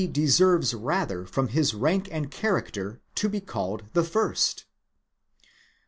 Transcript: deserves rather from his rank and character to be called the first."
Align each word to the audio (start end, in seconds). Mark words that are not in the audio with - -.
deserves 0.11 0.73
rather 0.73 1.27
from 1.27 1.49
his 1.49 1.75
rank 1.75 2.09
and 2.11 2.31
character 2.31 2.99
to 3.13 3.29
be 3.29 3.39
called 3.39 3.83
the 3.93 4.03
first." 4.03 4.65